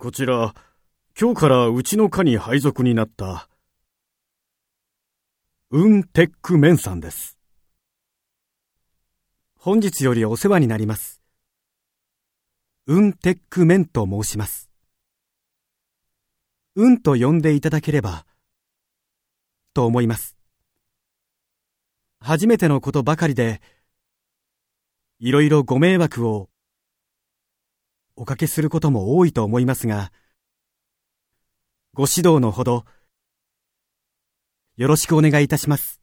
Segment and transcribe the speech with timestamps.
[0.00, 0.54] こちら、
[1.20, 3.50] 今日からうちの課に配属になった、
[5.70, 7.38] ウンテックメンさんです。
[9.56, 11.20] 本日よりお世話になります。
[12.86, 14.70] ウンテックメンと申します。
[16.76, 18.24] うんと呼んでいただければ、
[19.74, 20.34] と思います。
[22.20, 23.60] 初めてのことばかりで、
[25.18, 26.49] いろいろご迷惑を
[28.16, 30.12] おかけすることも多いと思いますが、
[31.92, 32.84] ご指導のほど、
[34.76, 35.99] よろしくお願いいたします。